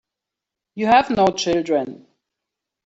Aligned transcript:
You 0.73 0.87
have 0.87 1.11
no 1.11 1.27
children. 1.27 2.07